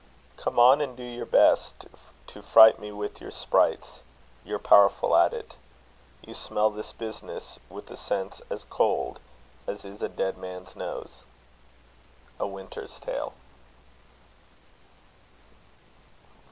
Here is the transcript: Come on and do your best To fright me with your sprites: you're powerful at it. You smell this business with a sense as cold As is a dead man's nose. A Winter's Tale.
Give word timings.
Come 0.35 0.57
on 0.57 0.81
and 0.81 0.97
do 0.97 1.03
your 1.03 1.27
best 1.27 1.85
To 2.25 2.41
fright 2.41 2.79
me 2.79 2.91
with 2.91 3.21
your 3.21 3.29
sprites: 3.29 3.99
you're 4.43 4.57
powerful 4.57 5.15
at 5.15 5.31
it. 5.31 5.53
You 6.23 6.33
smell 6.33 6.71
this 6.71 6.91
business 6.91 7.59
with 7.69 7.91
a 7.91 7.95
sense 7.97 8.41
as 8.49 8.63
cold 8.63 9.19
As 9.67 9.85
is 9.85 10.01
a 10.01 10.09
dead 10.09 10.39
man's 10.39 10.75
nose. 10.75 11.21
A 12.39 12.47
Winter's 12.47 12.99
Tale. 12.99 13.33